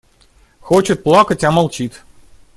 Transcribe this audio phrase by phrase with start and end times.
[0.61, 2.03] Хочет плакать, а молчит.